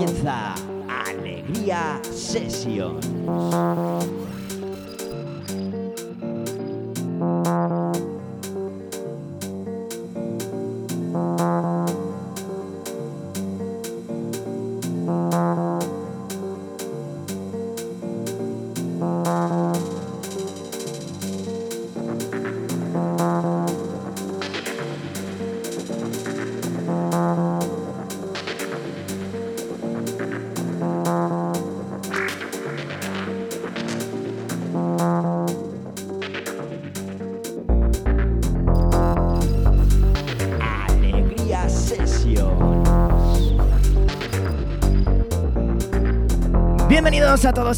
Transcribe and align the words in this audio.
comienza 0.00 0.54
Alegría 0.88 2.00
Session. 2.10 2.98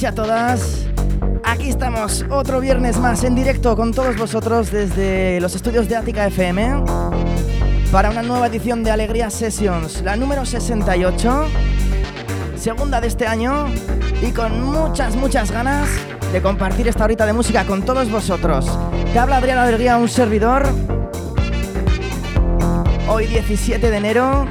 Y 0.01 0.07
a 0.07 0.15
todas. 0.15 0.87
Aquí 1.45 1.69
estamos 1.69 2.25
otro 2.31 2.61
viernes 2.61 2.97
más 2.97 3.25
en 3.25 3.35
directo 3.35 3.77
con 3.77 3.93
todos 3.93 4.17
vosotros 4.17 4.71
desde 4.71 5.39
los 5.39 5.55
estudios 5.55 5.87
de 5.87 5.97
Ática 5.97 6.27
FM 6.29 6.83
para 7.91 8.09
una 8.09 8.23
nueva 8.23 8.47
edición 8.47 8.83
de 8.85 8.91
Alegría 8.91 9.29
Sessions, 9.29 10.01
la 10.03 10.17
número 10.17 10.47
68, 10.47 11.47
segunda 12.57 13.03
de 13.03 13.09
este 13.09 13.27
año 13.27 13.67
y 14.23 14.31
con 14.31 14.65
muchas, 14.65 15.15
muchas 15.15 15.51
ganas 15.51 15.91
de 16.33 16.41
compartir 16.41 16.89
esta 16.89 17.05
horita 17.05 17.27
de 17.27 17.35
música 17.35 17.67
con 17.67 17.83
todos 17.83 18.11
vosotros. 18.11 18.67
Te 19.13 19.19
habla 19.19 19.37
Adrián 19.37 19.59
Alegría, 19.59 19.99
un 19.99 20.09
servidor. 20.09 20.63
Hoy 23.09 23.27
17 23.27 23.91
de 23.91 23.97
enero 23.97 24.47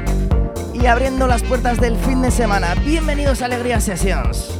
y 0.71 0.85
abriendo 0.85 1.25
las 1.25 1.41
puertas 1.41 1.79
del 1.79 1.97
fin 1.97 2.21
de 2.21 2.29
semana. 2.29 2.75
Bienvenidos 2.85 3.41
a 3.41 3.45
Alegría 3.45 3.79
Sessions. 3.79 4.50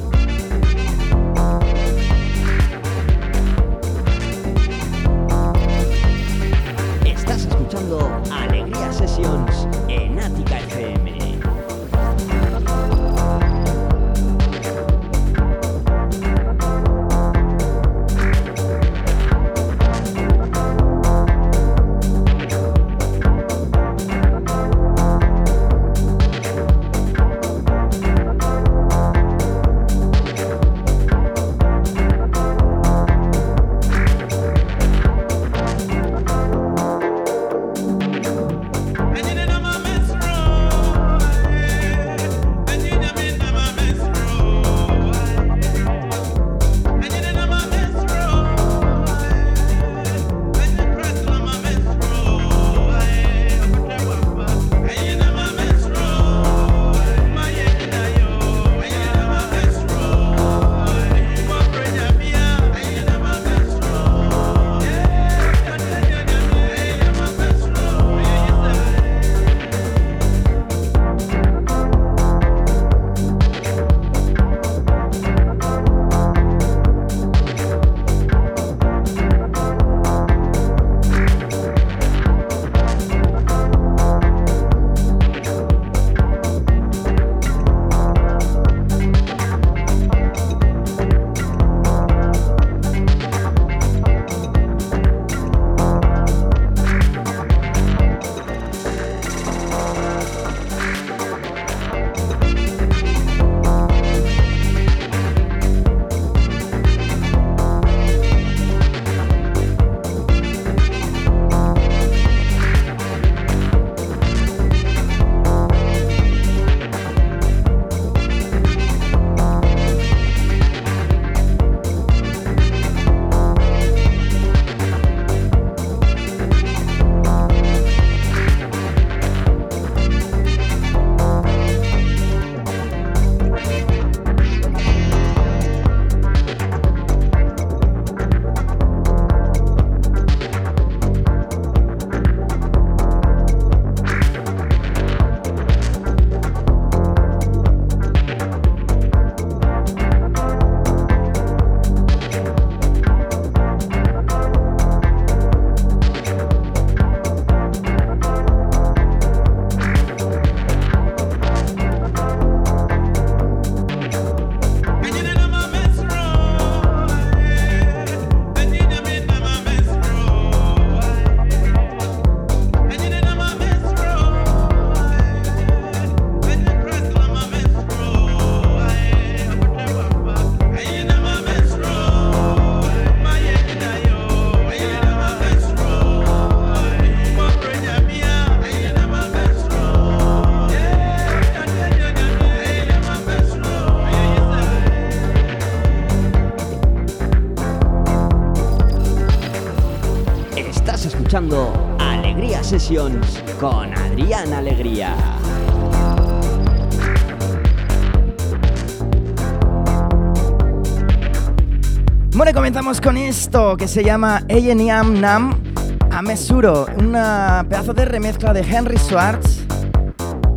Que 213.51 213.87
se 213.89 214.01
llama 214.01 214.43
Eyeniam 214.47 215.19
Nam 215.19 215.61
Amesuro, 216.09 216.85
una 216.97 217.65
pedazo 217.67 217.93
de 217.93 218.05
remezcla 218.05 218.53
de 218.53 218.61
Henry 218.61 218.97
Schwartz, 218.97 219.65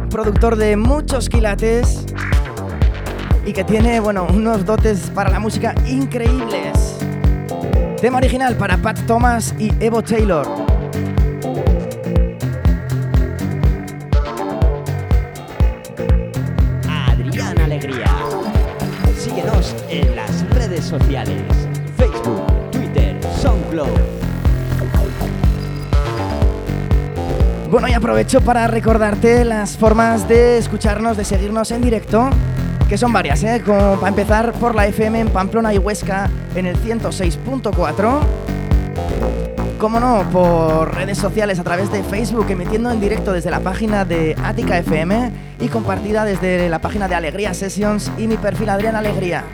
un 0.00 0.08
productor 0.08 0.55
de 0.55 0.76
muchos 0.76 1.29
quilates 1.29 2.06
y 3.44 3.52
que 3.52 3.64
tiene, 3.64 3.99
bueno, 3.99 4.29
unos 4.32 4.64
dotes 4.64 5.11
para 5.12 5.29
la 5.29 5.41
música 5.41 5.75
increíbles. 5.88 6.99
Tema 8.00 8.19
original 8.19 8.55
para 8.56 8.76
Pat 8.76 8.97
Thomas 9.08 9.56
y 9.58 9.73
Evo 9.81 10.00
Taylor. 10.00 10.47
Adrián 16.88 17.58
Alegría. 17.58 18.06
Síguenos 19.19 19.75
en 19.88 20.14
las 20.14 20.49
redes 20.50 20.85
sociales. 20.85 21.53
Bueno, 27.75 27.88
y 27.88 27.93
aprovecho 27.93 28.41
para 28.41 28.69
recordarte 28.69 29.44
las 29.44 29.76
formas 29.76 30.29
de 30.29 30.59
escucharnos, 30.59 31.17
de 31.17 31.25
seguirnos 31.25 31.73
en 31.73 31.82
directo 31.82 32.31
que 32.88 32.97
son 32.97 33.12
varias, 33.12 33.43
¿eh? 33.43 33.65
Como 33.67 33.97
para 33.97 34.11
empezar 34.11 34.53
por 34.53 34.76
la 34.76 34.87
FM 34.87 35.19
en 35.19 35.29
Pamplona 35.31 35.75
y 35.75 35.79
Huesca 35.79 36.31
en 36.55 36.67
el 36.67 36.76
106.4. 36.76 38.21
Como 39.81 39.99
no, 39.99 40.23
por 40.31 40.94
redes 40.94 41.19
sociales 41.19 41.59
a 41.59 41.65
través 41.65 41.91
de 41.91 42.05
Facebook, 42.05 42.47
emitiendo 42.49 42.93
en 42.93 43.00
directo 43.00 43.32
desde 43.32 43.50
la 43.50 43.59
página 43.59 44.05
de 44.05 44.37
Ática 44.44 44.79
FM 44.79 45.32
y 45.59 45.67
compartida 45.67 46.25
desde 46.25 46.69
la 46.69 46.79
página 46.79 47.09
de 47.09 47.17
Alegría 47.17 47.55
Sessions 47.55 48.12
y 48.17 48.29
mi 48.29 48.37
perfil 48.37 48.69
Adrián 48.69 48.94
Alegría. 48.94 49.47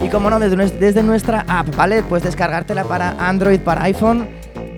Y 0.00 0.08
como 0.08 0.30
no, 0.30 0.40
desde, 0.40 1.02
nuestra 1.04 1.44
app, 1.46 1.76
¿vale? 1.76 2.02
Puedes 2.02 2.24
descargártela 2.24 2.82
para 2.82 3.10
Android, 3.20 3.60
para 3.60 3.84
iPhone, 3.84 4.26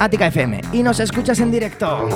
Ática 0.01 0.29
FM. 0.29 0.63
Y 0.73 0.83
nos 0.83 0.99
escuchas 0.99 1.39
en 1.41 1.51
directo. 1.51 2.09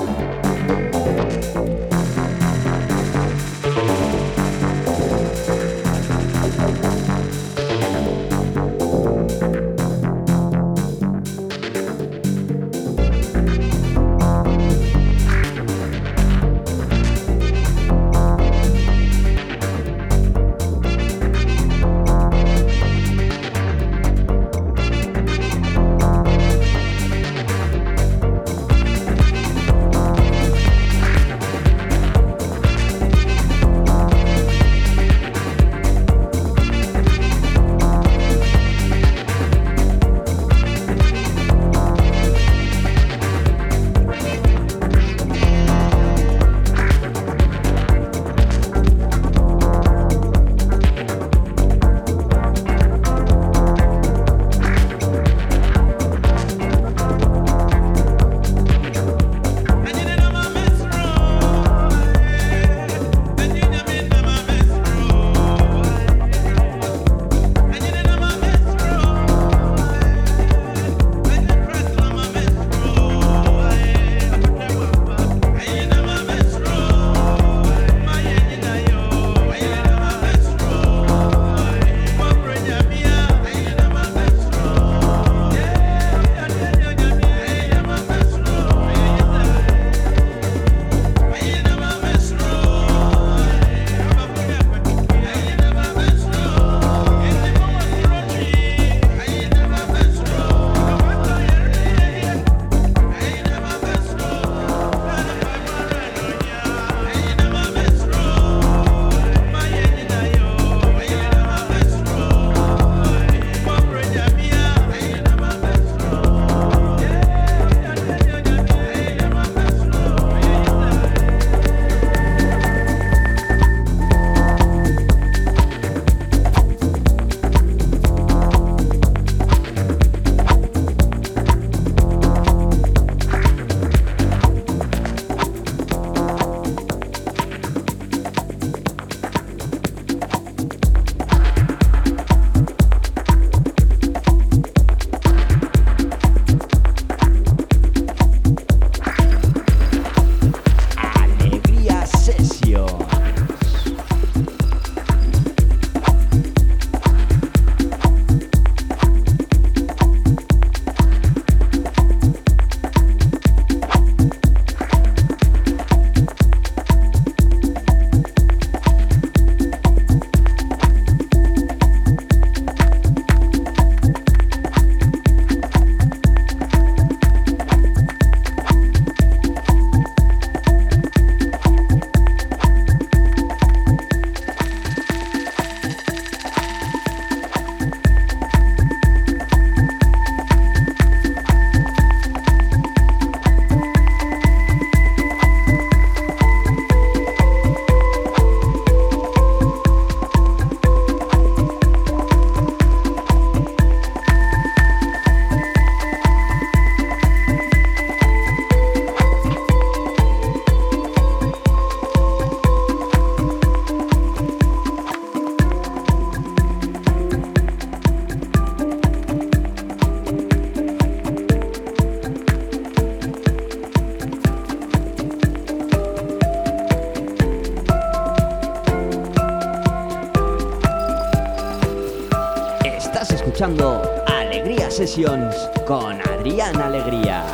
Con 235.87 236.21
Adrián 236.21 236.81
Alegría. 236.81 237.45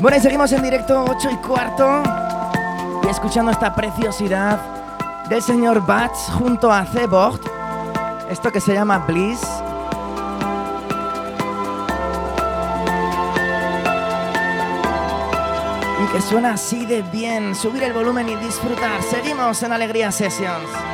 Bueno, 0.00 0.16
y 0.16 0.20
seguimos 0.20 0.50
en 0.50 0.60
directo 0.60 1.04
8 1.08 1.28
y 1.30 1.36
cuarto 1.36 2.02
y 3.04 3.08
escuchando 3.08 3.52
esta 3.52 3.72
preciosidad 3.72 4.58
del 5.28 5.40
señor 5.40 5.86
Bats 5.86 6.28
junto 6.36 6.72
a 6.72 6.84
Cebord. 6.86 7.40
Esto 8.28 8.50
que 8.50 8.60
se 8.60 8.74
llama 8.74 8.98
Bliss. 8.98 9.40
Y 16.02 16.12
que 16.12 16.20
suena 16.20 16.54
así 16.54 16.84
de 16.84 17.02
bien. 17.02 17.54
Subir 17.54 17.84
el 17.84 17.92
volumen 17.92 18.28
y 18.28 18.34
disfrutar. 18.34 19.00
Seguimos 19.04 19.62
en 19.62 19.70
Alegría 19.70 20.10
Sessions. 20.10 20.91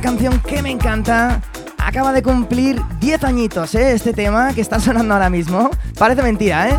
Canción 0.00 0.40
que 0.40 0.62
me 0.62 0.70
encanta. 0.70 1.40
Acaba 1.78 2.12
de 2.12 2.22
cumplir 2.22 2.80
10 3.00 3.24
añitos, 3.24 3.74
¿eh? 3.74 3.92
Este 3.92 4.12
tema 4.12 4.52
que 4.52 4.60
está 4.60 4.78
sonando 4.80 5.14
ahora 5.14 5.30
mismo. 5.30 5.70
Parece 5.98 6.22
mentira, 6.22 6.68
¿eh? 6.68 6.78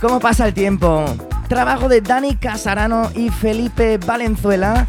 ¿Cómo 0.00 0.20
pasa 0.20 0.46
el 0.46 0.54
tiempo? 0.54 1.04
Trabajo 1.48 1.88
de 1.88 2.00
Dani 2.00 2.36
Casarano 2.36 3.10
y 3.14 3.30
Felipe 3.30 3.98
Valenzuela, 3.98 4.86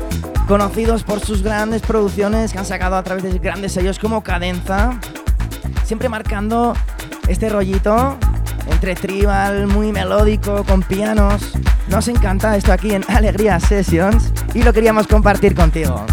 conocidos 0.47 1.03
por 1.03 1.19
sus 1.19 1.43
grandes 1.43 1.81
producciones 1.81 2.51
que 2.51 2.59
han 2.59 2.65
sacado 2.65 2.95
a 2.95 3.03
través 3.03 3.23
de 3.23 3.37
grandes 3.39 3.73
sellos 3.73 3.99
como 3.99 4.23
Cadenza, 4.23 4.99
siempre 5.85 6.09
marcando 6.09 6.73
este 7.27 7.49
rollito 7.49 8.17
entre 8.69 8.95
tribal, 8.95 9.67
muy 9.67 9.91
melódico, 9.91 10.63
con 10.63 10.81
pianos. 10.83 11.53
Nos 11.89 12.07
encanta 12.07 12.55
esto 12.55 12.71
aquí 12.71 12.93
en 12.93 13.03
Alegría 13.09 13.59
Sessions 13.59 14.31
y 14.53 14.63
lo 14.63 14.73
queríamos 14.73 15.07
compartir 15.07 15.53
contigo. 15.53 16.05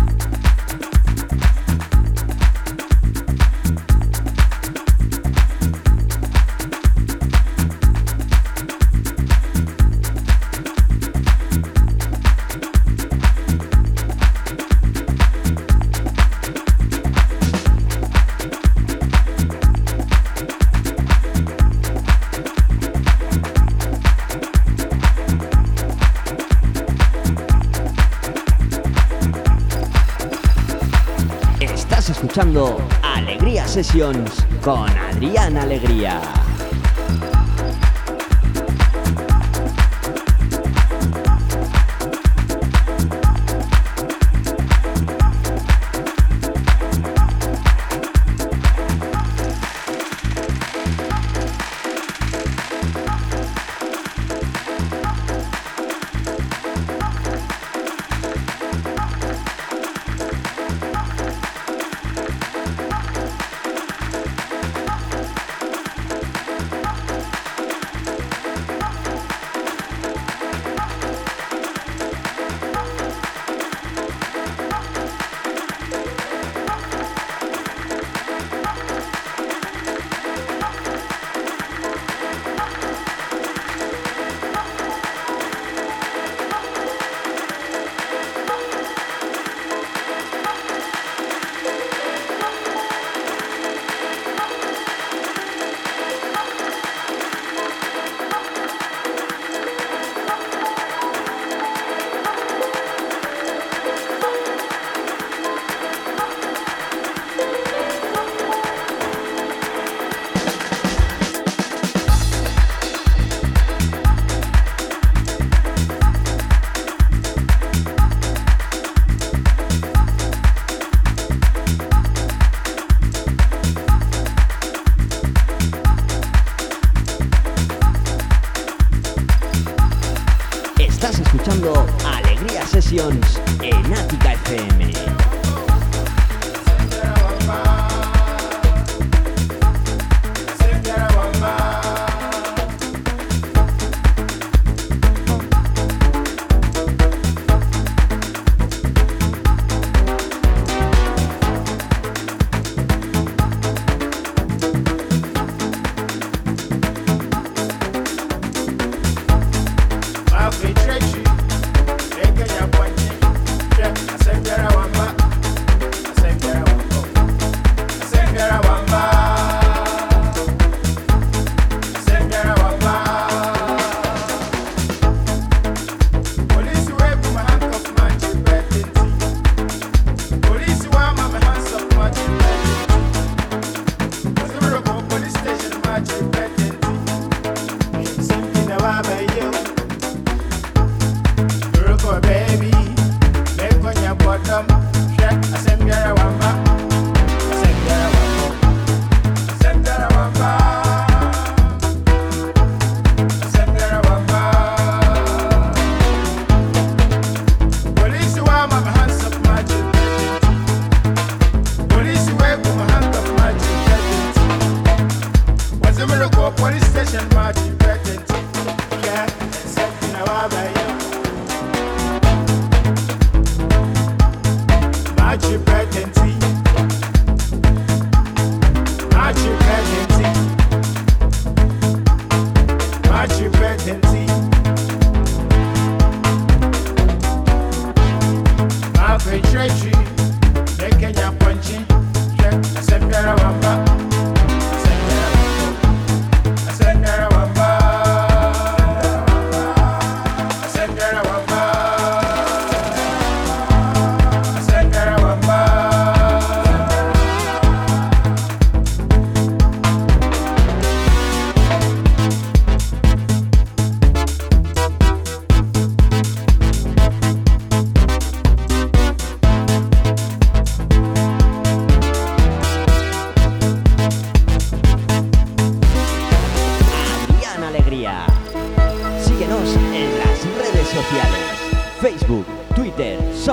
Con 34.62 34.90
Adrián 34.90 35.56
Alegría. 35.56 36.49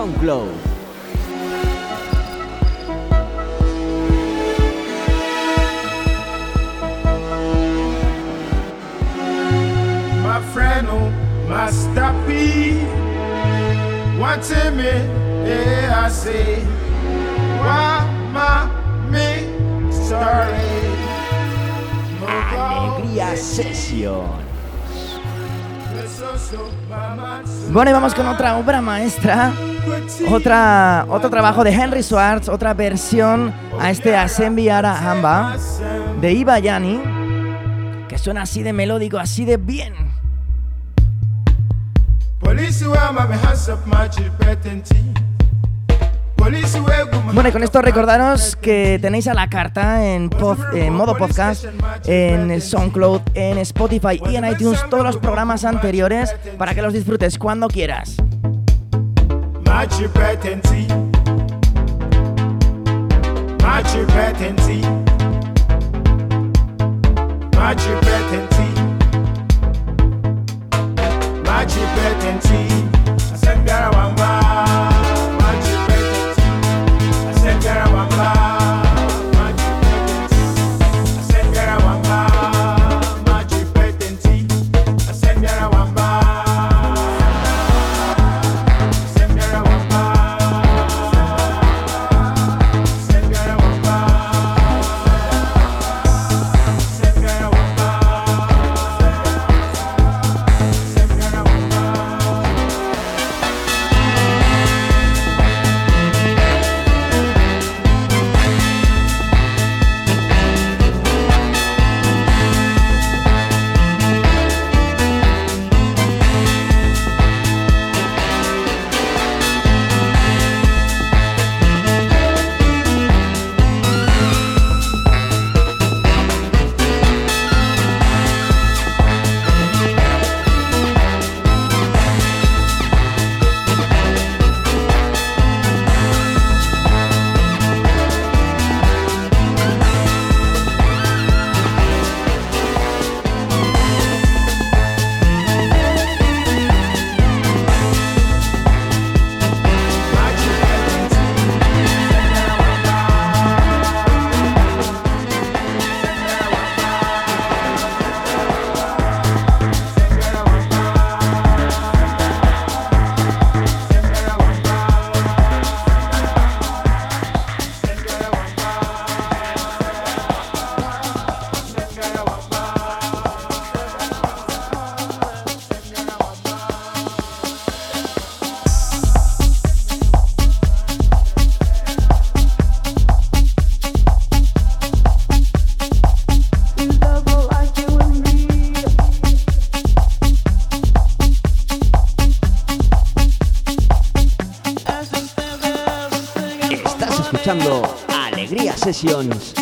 SoundCloud. 0.08 0.56
My 10.24 10.41
friend, 10.54 10.88
oh, 10.89 11.10
my 11.50 11.70
stoppy. 11.72 12.84
What's 14.20 14.50
me? 14.52 14.84
Yeah, 14.84 15.46
eh, 15.46 16.06
I 16.06 16.10
say, 16.10 16.63
why 17.60 18.06
my 18.32 18.67
me 19.12 19.91
sorry? 19.91 20.88
Alegría 22.26 23.36
Session. 23.38 24.46
Bueno, 27.71 27.91
y 27.91 27.93
vamos 27.93 28.13
con 28.13 28.28
otra 28.28 28.58
obra 28.58 28.82
maestra. 28.82 29.54
Otra, 30.30 31.06
otro 31.10 31.30
trabajo 31.30 31.63
de 31.63 31.71
Henry 31.71 32.04
Swartz, 32.04 32.50
otra 32.50 32.73
versión 32.73 33.54
a 33.80 33.89
este 33.89 34.15
Assembly 34.15 34.69
Ara 34.69 34.97
Hamba 34.97 35.56
de 36.19 36.34
Iba 36.34 36.60
Yani, 36.60 37.00
que 38.10 38.17
suena 38.17 38.41
así 38.41 38.63
de 38.63 38.73
melódico, 38.73 39.17
así 39.17 39.45
de 39.45 39.58
bien. 39.58 39.93
Bueno, 47.33 47.49
y 47.49 47.51
con 47.51 47.63
esto 47.63 47.81
recordaros 47.81 48.55
que 48.55 48.99
tenéis 49.01 49.27
a 49.27 49.33
la 49.33 49.49
carta 49.49 50.05
en, 50.07 50.29
modo 50.91 51.17
podcast, 51.17 51.65
en 52.05 52.62
SoundCloud, 52.62 53.21
en 53.33 53.57
Spotify 53.60 54.21
y 54.29 54.38
en 54.38 54.45
iTunes 54.45 54.79
todos 54.89 55.03
los 55.03 55.17
programas 55.17 55.65
anteriores 55.65 56.33
para 56.57 56.73
que 56.73 56.81
los 56.81 56.93
disfrutes 56.93 57.38
cuando 57.38 57.67
quieras. 57.67 58.15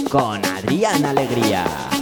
Con 0.10 0.44
Adrián 0.44 1.06
Alegría. 1.06 1.95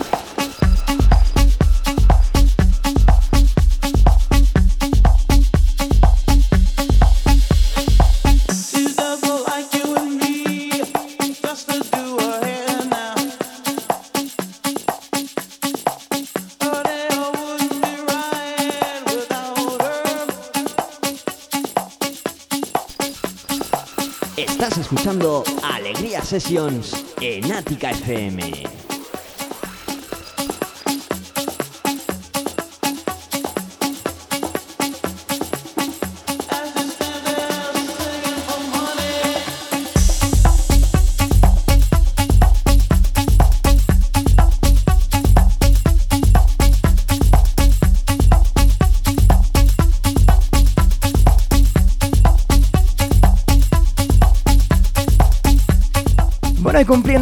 Escuchando 24.94 25.44
Alegría 25.64 26.22
Sessions 26.22 26.94
en 27.20 27.52
Ática 27.52 27.92
FM. 27.92 28.83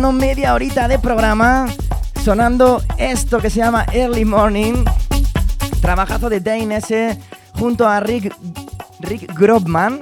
Media 0.09 0.55
horita 0.55 0.87
de 0.87 0.97
programa, 0.97 1.67
sonando 2.23 2.81
esto 2.97 3.39
que 3.39 3.51
se 3.51 3.57
llama 3.57 3.85
Early 3.93 4.25
Morning, 4.25 4.83
trabajazo 5.79 6.27
de 6.27 6.39
Dane 6.39 6.77
S 6.77 7.19
junto 7.53 7.87
a 7.87 7.99
Rick, 7.99 8.35
Rick 8.99 9.31
Grobman. 9.37 9.99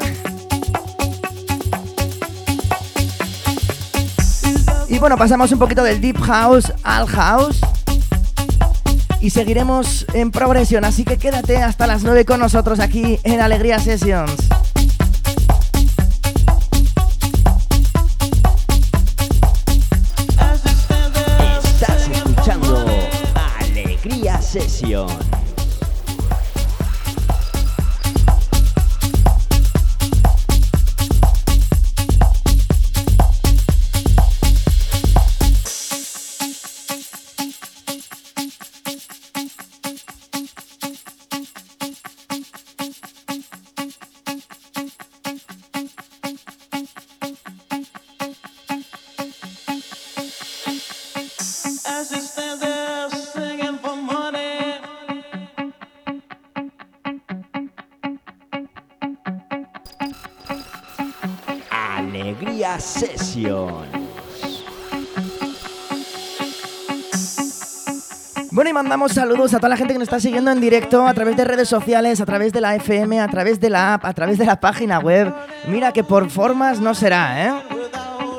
Y 4.87 4.97
bueno, 4.99 5.17
pasamos 5.17 5.51
un 5.51 5.59
poquito 5.59 5.83
del 5.83 5.99
Deep 5.99 6.19
House 6.21 6.71
al 6.83 7.05
House. 7.07 7.59
Y 9.19 9.31
seguiremos 9.31 10.05
en 10.13 10.31
progresión, 10.31 10.85
así 10.85 11.03
que 11.03 11.17
quédate 11.17 11.57
hasta 11.57 11.87
las 11.87 12.03
9 12.03 12.23
con 12.23 12.39
nosotros 12.39 12.79
aquí 12.79 13.19
en 13.23 13.41
Alegría 13.41 13.79
Sessions. 13.79 14.48
Alegría 24.89 25.28
mandamos 68.89 69.11
saludos 69.11 69.53
a 69.53 69.57
toda 69.57 69.69
la 69.69 69.77
gente 69.77 69.93
que 69.93 69.99
nos 69.99 70.07
está 70.07 70.19
siguiendo 70.19 70.49
en 70.49 70.59
directo 70.59 71.05
a 71.05 71.13
través 71.13 71.37
de 71.37 71.45
redes 71.45 71.69
sociales, 71.69 72.21
a 72.21 72.25
través 72.25 72.51
de 72.51 72.59
la 72.59 72.75
FM, 72.75 73.21
a 73.21 73.27
través 73.27 73.59
de 73.59 73.69
la 73.69 73.93
app, 73.93 74.03
a 74.03 74.13
través 74.15 74.39
de 74.39 74.47
la 74.47 74.59
página 74.59 74.97
web. 74.97 75.31
Mira 75.67 75.93
que 75.93 76.03
por 76.03 76.27
formas 76.31 76.79
no 76.79 76.95
será, 76.95 77.45
¿eh? 77.45 77.53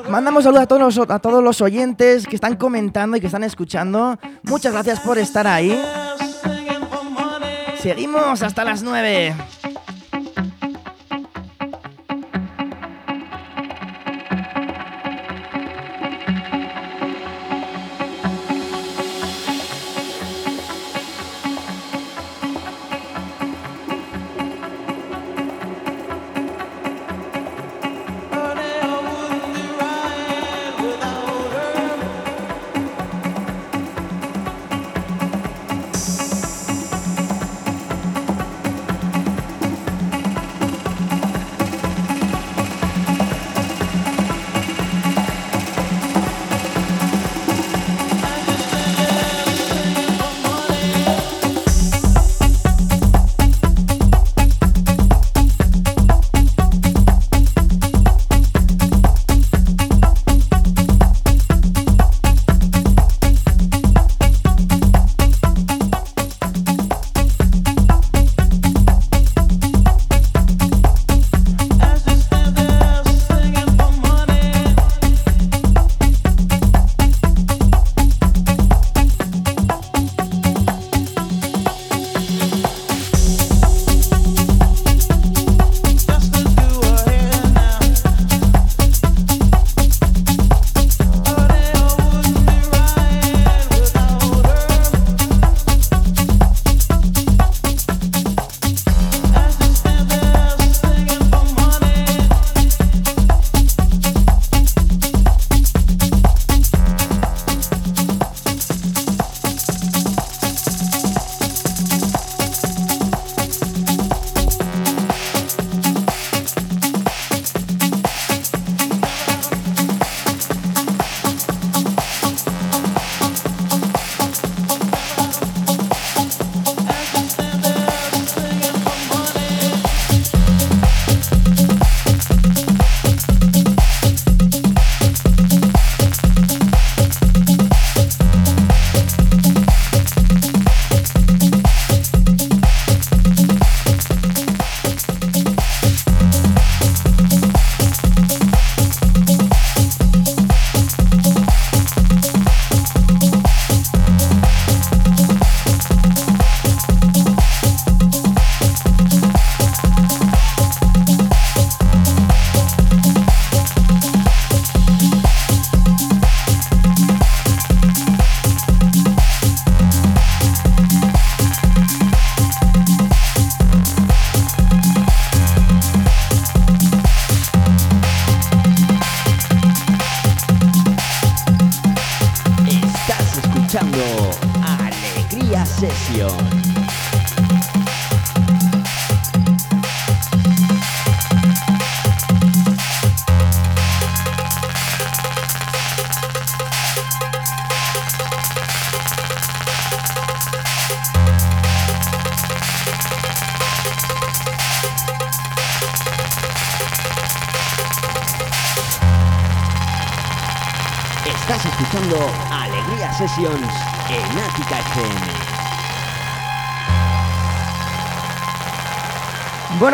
Mandamos 0.09 0.43
saludos 0.43 0.65
a 0.65 0.67
todos, 0.67 0.97
los, 0.97 1.09
a 1.09 1.21
todos 1.21 1.45
los 1.45 1.61
oyentes 1.61 2.27
que 2.27 2.35
están 2.35 2.57
comentando 2.57 3.17
y 3.17 3.21
que 3.21 3.27
están 3.27 3.45
escuchando. 3.45 4.19
Muchas 4.43 4.73
gracias 4.73 4.99
por 4.99 5.19
estar 5.19 5.47
ahí. 5.47 5.81
Seguimos 7.81 8.43
hasta 8.43 8.65
las 8.65 8.83
9. 8.83 9.37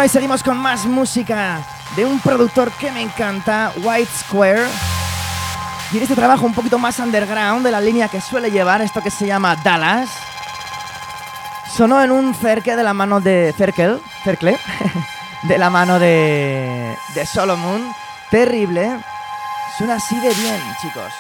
Y 0.07 0.09
seguimos 0.09 0.45
con 0.45 0.57
más 0.57 0.87
música 0.87 1.67
de 1.97 2.05
un 2.05 2.21
productor 2.21 2.71
que 2.71 2.93
me 2.93 3.03
encanta, 3.03 3.73
White 3.83 4.11
Square. 4.21 4.69
Y 5.93 5.97
en 5.97 6.03
este 6.05 6.15
trabajo 6.15 6.47
un 6.47 6.55
poquito 6.55 6.79
más 6.79 7.01
underground 7.01 7.65
de 7.65 7.73
la 7.73 7.81
línea 7.81 8.09
que 8.09 8.21
suele 8.21 8.53
llevar, 8.53 8.83
esto 8.83 9.03
que 9.03 9.11
se 9.11 9.27
llama 9.27 9.57
Dallas. 9.57 10.09
Sonó 11.77 12.01
en 12.05 12.13
un 12.13 12.37
cerque 12.37 12.77
de 12.77 12.85
la 12.85 12.95
mano 12.95 13.21
de 13.21 13.53
Cercle, 13.59 13.99
Cercle 14.23 14.57
de 15.43 15.59
la 15.59 15.71
mano 15.71 15.99
de, 15.99 16.97
de 17.13 17.27
Solomon. 17.27 17.83
Terrible. 18.31 19.01
Suena 19.77 19.97
así 19.97 20.15
de 20.21 20.33
bien, 20.35 20.61
chicos. 20.81 21.13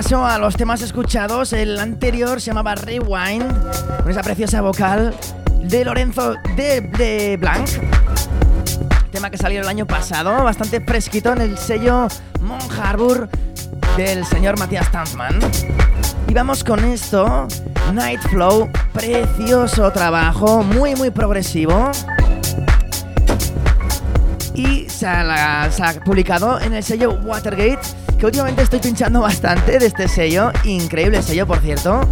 Repaso 0.00 0.24
a 0.24 0.38
los 0.38 0.56
temas 0.56 0.80
escuchados. 0.80 1.52
El 1.52 1.78
anterior 1.78 2.40
se 2.40 2.46
llamaba 2.46 2.74
Rewind, 2.74 3.44
con 4.02 4.10
esa 4.10 4.22
preciosa 4.22 4.62
vocal 4.62 5.14
de 5.62 5.84
Lorenzo 5.84 6.36
de, 6.56 6.80
de 6.80 7.36
Blanc. 7.36 7.68
Tema 9.12 9.28
que 9.28 9.36
salió 9.36 9.60
el 9.60 9.68
año 9.68 9.86
pasado, 9.86 10.42
bastante 10.42 10.80
fresquito 10.80 11.34
en 11.34 11.42
el 11.42 11.58
sello 11.58 12.08
Mon 12.40 12.60
Harbour 12.80 13.28
del 13.98 14.24
señor 14.24 14.58
Matías 14.58 14.90
Tanzman. 14.90 15.38
Y 16.26 16.32
vamos 16.32 16.64
con 16.64 16.82
esto, 16.82 17.46
Night 17.92 18.22
Flow, 18.30 18.70
precioso 18.94 19.90
trabajo, 19.92 20.62
muy 20.62 20.94
muy 20.94 21.10
progresivo. 21.10 21.90
Y 24.54 24.88
se 24.88 25.06
ha, 25.06 25.70
se 25.70 25.82
ha 25.82 25.92
publicado 26.00 26.58
en 26.58 26.72
el 26.72 26.82
sello 26.82 27.18
Watergate, 27.22 27.80
que 28.20 28.26
últimamente 28.26 28.62
estoy 28.62 28.80
pinchando 28.80 29.22
bastante 29.22 29.78
de 29.78 29.86
este 29.86 30.06
sello, 30.06 30.52
increíble 30.64 31.22
sello 31.22 31.46
por 31.46 31.58
cierto, 31.60 32.06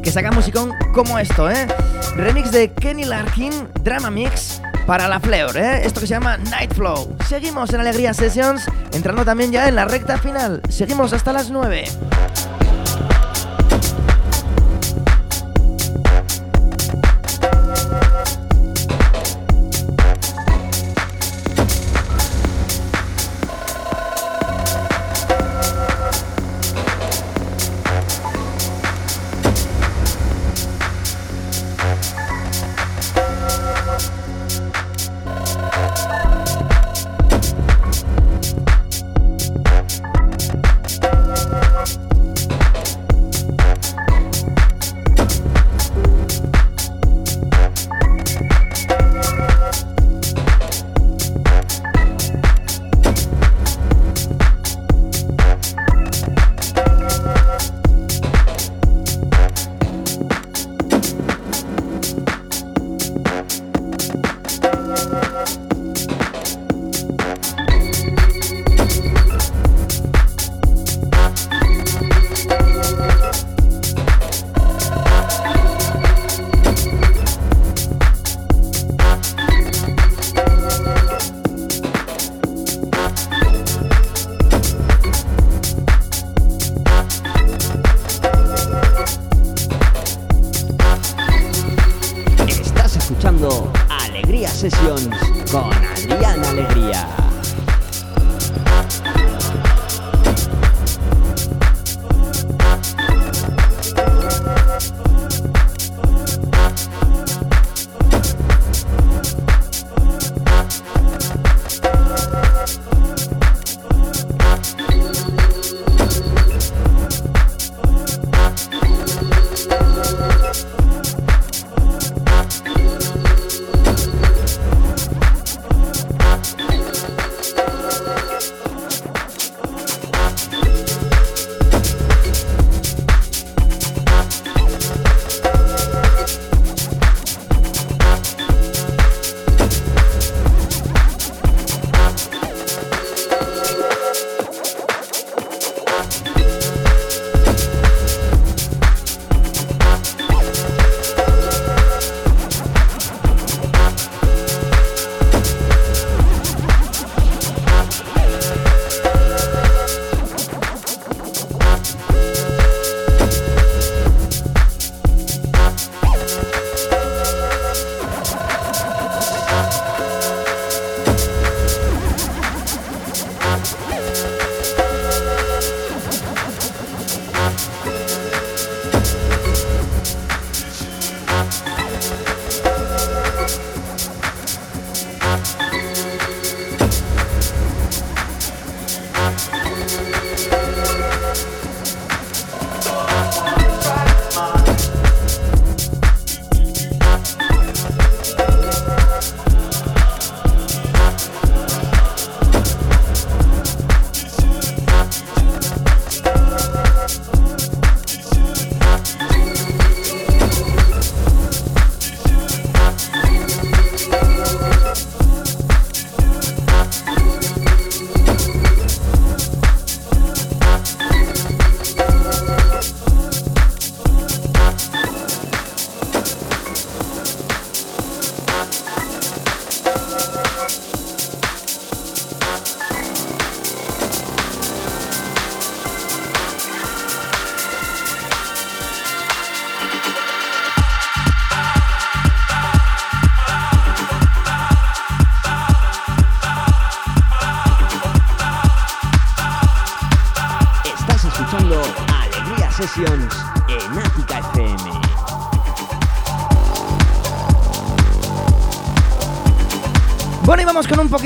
que 0.00 0.12
saca 0.12 0.30
musicón 0.30 0.72
como 0.94 1.18
esto, 1.18 1.50
¿eh? 1.50 1.66
Remix 2.14 2.52
de 2.52 2.70
Kenny 2.72 3.04
Larkin, 3.04 3.52
Drama 3.82 4.12
Mix, 4.12 4.62
para 4.86 5.08
la 5.08 5.18
Fleur, 5.18 5.56
¿eh? 5.56 5.84
Esto 5.84 6.00
que 6.00 6.06
se 6.06 6.14
llama 6.14 6.36
Night 6.36 6.72
Flow. 6.74 7.16
Seguimos 7.28 7.74
en 7.74 7.80
Alegría 7.80 8.14
Sessions, 8.14 8.64
entrando 8.92 9.24
también 9.24 9.50
ya 9.50 9.66
en 9.66 9.74
la 9.74 9.86
recta 9.86 10.18
final. 10.18 10.62
Seguimos 10.68 11.12
hasta 11.12 11.32
las 11.32 11.50
9. 11.50 11.84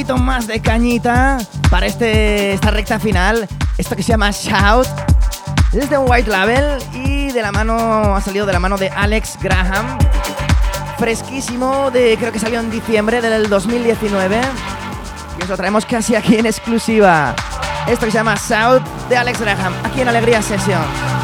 Poquito 0.06 0.22
más 0.22 0.46
de 0.46 0.60
cañita 0.60 1.38
para 1.68 1.86
este, 1.86 2.52
esta 2.52 2.70
recta 2.70 3.00
final. 3.00 3.48
Esto 3.76 3.96
que 3.96 4.04
se 4.04 4.10
llama 4.10 4.30
Shout. 4.30 4.86
Es 5.72 5.90
de 5.90 5.98
White 5.98 6.30
Label 6.30 6.78
y 6.92 7.32
de 7.32 7.42
la 7.42 7.50
mano 7.50 8.14
ha 8.14 8.20
salido 8.20 8.46
de 8.46 8.52
la 8.52 8.60
mano 8.60 8.78
de 8.78 8.88
Alex 8.88 9.36
Graham. 9.42 9.98
Fresquísimo 10.98 11.90
de 11.90 12.16
creo 12.18 12.30
que 12.30 12.38
salió 12.38 12.60
en 12.60 12.70
diciembre 12.70 13.20
del 13.20 13.48
2019. 13.48 14.40
Y 15.40 15.42
os 15.42 15.48
lo 15.48 15.56
traemos 15.56 15.84
casi 15.84 16.14
aquí 16.14 16.36
en 16.36 16.46
exclusiva. 16.46 17.34
Esto 17.88 18.06
que 18.06 18.12
se 18.12 18.18
llama 18.18 18.36
Shout 18.36 18.84
de 19.08 19.16
Alex 19.16 19.40
Graham, 19.40 19.72
aquí 19.84 20.02
en 20.02 20.08
Alegría 20.08 20.40
Session. 20.40 21.15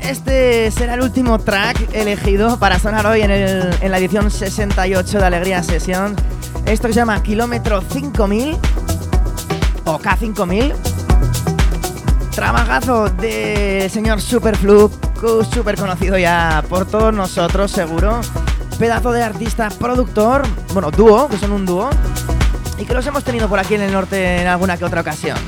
Este 0.00 0.72
será 0.72 0.94
el 0.94 1.02
último 1.02 1.38
track 1.38 1.94
elegido 1.94 2.58
para 2.58 2.80
sonar 2.80 3.06
hoy 3.06 3.20
en, 3.20 3.30
en 3.30 3.90
la 3.92 3.98
edición 3.98 4.28
68 4.28 5.20
de 5.20 5.24
Alegría 5.24 5.62
Session. 5.62 6.16
Esto 6.64 6.88
se 6.88 6.94
llama 6.94 7.22
Kilómetro 7.22 7.80
5000 7.80 8.56
o 9.84 9.98
K5000. 10.00 10.74
Trabajazo 12.34 13.08
del 13.08 13.88
señor 13.88 14.20
Superflu, 14.20 14.90
súper 15.54 15.76
conocido 15.76 16.18
ya 16.18 16.64
por 16.68 16.84
todos 16.84 17.14
nosotros, 17.14 17.70
seguro. 17.70 18.20
Pedazo 18.80 19.12
de 19.12 19.22
artista 19.22 19.68
productor, 19.68 20.42
bueno, 20.72 20.90
dúo, 20.90 21.28
que 21.28 21.38
son 21.38 21.52
un 21.52 21.64
dúo, 21.64 21.88
y 22.78 22.84
que 22.84 22.94
los 22.94 23.06
hemos 23.06 23.22
tenido 23.22 23.48
por 23.48 23.60
aquí 23.60 23.76
en 23.76 23.82
el 23.82 23.92
norte 23.92 24.40
en 24.40 24.48
alguna 24.48 24.76
que 24.76 24.84
otra 24.84 25.02
ocasión. 25.02 25.38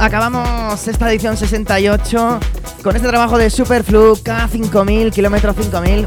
Acabamos 0.00 0.88
esta 0.88 1.10
edición 1.10 1.36
68 1.36 2.40
con 2.82 2.96
este 2.96 3.06
trabajo 3.08 3.36
de 3.36 3.50
Superflu 3.50 4.14
K5000, 4.16 5.12
kilómetro 5.12 5.52
5000. 5.52 6.06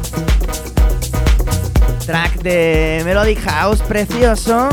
Track 2.06 2.42
de 2.42 3.02
Melodic 3.06 3.40
House, 3.44 3.82
precioso. 3.82 4.70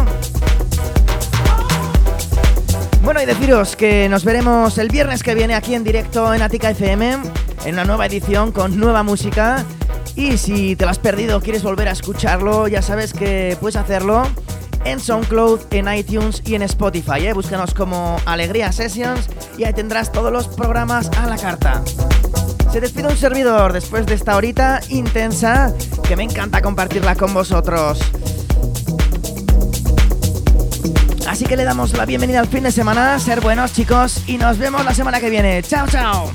Bueno, 3.03 3.23
y 3.23 3.27
deciros 3.27 3.77
que 3.77 4.09
nos 4.09 4.25
veremos 4.25 4.79
el 4.79 4.89
viernes 4.89 5.23
que 5.23 5.35
viene 5.35 5.55
aquí 5.55 5.75
en 5.75 5.85
directo 5.85 6.33
en 6.33 6.41
Atica 6.41 6.71
FM, 6.71 7.19
en 7.65 7.75
una 7.75 7.85
nueva 7.85 8.07
edición 8.07 8.53
con 8.53 8.79
nueva 8.79 9.03
música. 9.03 9.65
Y 10.15 10.37
si 10.37 10.77
te 10.77 10.85
lo 10.85 10.91
has 10.91 10.99
perdido, 10.99 11.41
quieres 11.41 11.63
volver 11.63 11.89
a 11.89 11.93
escucharlo, 11.93 12.69
ya 12.69 12.83
sabes 12.83 13.13
que 13.13 13.57
puedes 13.61 13.77
hacerlo 13.77 14.25
en 14.85 15.01
SoundCloud, 15.01 15.61
en 15.71 15.93
iTunes 15.93 16.43
y 16.45 16.55
en 16.55 16.63
Spotify. 16.63 17.27
¿eh? 17.27 17.33
Búscanos 17.33 17.75
como 17.75 18.17
Alegría 18.27 18.73
Sessions 18.73 19.29
y 19.57 19.65
ahí 19.65 19.73
tendrás 19.73 20.13
todos 20.13 20.33
los 20.33 20.49
programas 20.49 21.09
a 21.17 21.27
la 21.27 21.37
carta. 21.37 21.83
Se 22.73 22.81
despide 22.81 23.09
un 23.09 23.17
servidor 23.17 23.73
después 23.73 24.07
de 24.07 24.15
esta 24.15 24.37
horita 24.37 24.81
intensa 24.89 25.75
que 26.07 26.17
me 26.17 26.25
encanta 26.25 26.63
compartirla 26.63 27.15
con 27.15 27.33
vosotros. 27.35 28.01
Así 31.29 31.45
que 31.45 31.57
le 31.57 31.65
damos 31.65 31.97
la 31.97 32.05
bienvenida 32.05 32.41
al 32.41 32.47
fin 32.47 32.63
de 32.63 32.73
semana, 32.73 33.19
ser 33.19 33.41
buenos 33.41 33.73
chicos 33.73 34.23
y 34.27 34.37
nos 34.37 34.59
vemos 34.59 34.85
la 34.85 34.95
semana 34.95 35.21
que 35.21 35.31
viene. 35.31 35.63
Chao, 35.63 35.87
chao. 35.89 36.31